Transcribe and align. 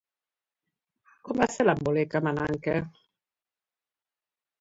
Com 1.27 1.41
va 1.41 1.47
ser 1.55 1.65
l'embolic 1.67 2.15
amb 2.21 2.31
Ananke? 2.31 2.79